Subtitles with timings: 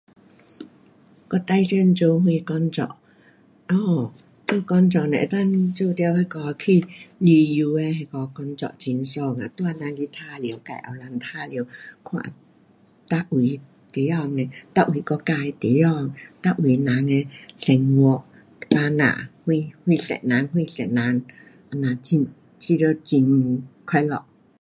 [1.29, 2.97] 我最想做什工作，
[3.67, 4.11] 哦，
[4.47, 5.27] 做工作若能
[5.69, 6.83] 够做到那个去
[7.19, 11.47] 旅游的那个工作那很爽啊，带人去玩耍，自有倘玩耍，
[12.03, 12.33] 看
[13.29, 13.61] 每位
[13.91, 14.49] 地方，每
[14.91, 17.27] 位国家的地方，每位人的
[17.59, 18.23] 生活，
[18.71, 21.23] 百姓什，什色人，什色人。
[21.73, 22.03] 这样很，
[22.59, 24.25] 觉得很快乐。